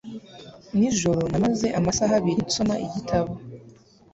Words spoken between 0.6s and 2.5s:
Nijoro namaze amasaha abiri